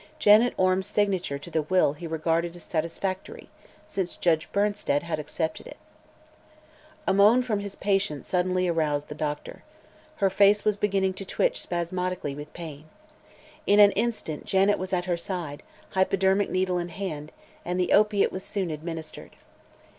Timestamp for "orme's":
0.57-0.87